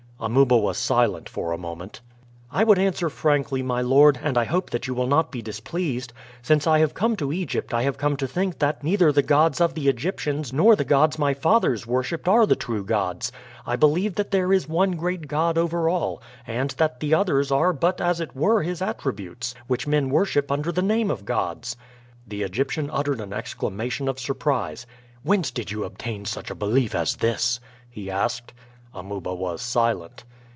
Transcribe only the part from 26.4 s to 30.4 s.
a belief as this?" he asked. Amuba was silent.